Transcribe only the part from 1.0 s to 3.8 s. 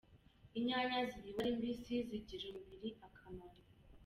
ziriwe ari mbisi zigirira umubiri akamaro